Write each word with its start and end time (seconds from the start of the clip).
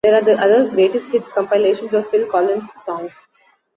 There 0.03 0.15
are 0.15 0.43
other 0.43 0.67
greatest 0.67 1.11
hits 1.11 1.31
compilations 1.31 1.93
of 1.93 2.09
Phil 2.09 2.25
Collins 2.25 2.71
songs. 2.75 3.27